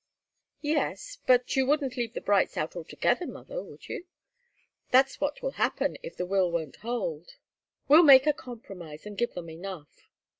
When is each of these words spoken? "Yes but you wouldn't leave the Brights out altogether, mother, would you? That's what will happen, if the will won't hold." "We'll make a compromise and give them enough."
"Yes 0.63 1.19
but 1.27 1.55
you 1.55 1.67
wouldn't 1.67 1.95
leave 1.95 2.13
the 2.15 2.21
Brights 2.21 2.57
out 2.57 2.75
altogether, 2.75 3.27
mother, 3.27 3.61
would 3.61 3.87
you? 3.87 4.05
That's 4.89 5.21
what 5.21 5.43
will 5.43 5.51
happen, 5.61 5.95
if 6.01 6.17
the 6.17 6.25
will 6.25 6.49
won't 6.51 6.77
hold." 6.77 7.35
"We'll 7.87 8.01
make 8.01 8.25
a 8.25 8.33
compromise 8.33 9.05
and 9.05 9.15
give 9.15 9.35
them 9.35 9.47
enough." 9.51 10.07